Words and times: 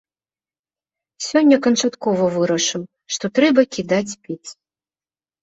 Сёння 1.29 1.57
канчаткова 1.65 2.25
вырашыў, 2.39 2.83
што 3.17 3.25
трэба 3.37 3.61
кідаць 3.79 4.13
піць. 4.27 4.49